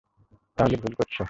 তাহলে 0.57 0.75
ভুল 0.77 0.93
করছ! 0.99 1.15